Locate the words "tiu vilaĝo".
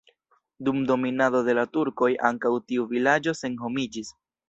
2.71-3.39